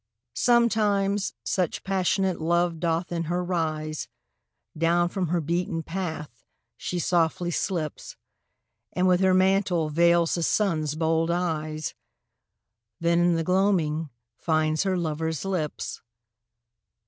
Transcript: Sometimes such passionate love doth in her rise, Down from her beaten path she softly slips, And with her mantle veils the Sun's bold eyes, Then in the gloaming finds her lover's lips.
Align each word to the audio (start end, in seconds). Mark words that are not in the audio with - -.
Sometimes 0.33 1.35
such 1.43 1.83
passionate 1.83 2.41
love 2.41 2.79
doth 2.79 3.11
in 3.11 3.25
her 3.25 3.43
rise, 3.43 4.07
Down 4.75 5.09
from 5.09 5.27
her 5.27 5.39
beaten 5.39 5.83
path 5.83 6.43
she 6.75 6.97
softly 6.97 7.51
slips, 7.51 8.15
And 8.93 9.07
with 9.07 9.19
her 9.19 9.35
mantle 9.35 9.89
veils 9.89 10.33
the 10.33 10.41
Sun's 10.41 10.95
bold 10.95 11.29
eyes, 11.29 11.93
Then 12.99 13.19
in 13.19 13.35
the 13.35 13.43
gloaming 13.43 14.09
finds 14.39 14.81
her 14.85 14.97
lover's 14.97 15.45
lips. 15.45 16.01